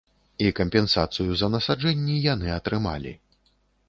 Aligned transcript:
І 0.43 0.51
кампенсацыю 0.59 1.35
за 1.41 1.49
насаджэнні 1.55 2.15
яны 2.33 2.49
атрымалі. 2.57 3.13